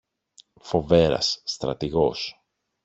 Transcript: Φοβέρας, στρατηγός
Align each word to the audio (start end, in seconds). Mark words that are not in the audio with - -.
Φοβέρας, 0.61 1.41
στρατηγός 1.43 2.39